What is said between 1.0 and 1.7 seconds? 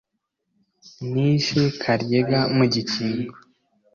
Nishe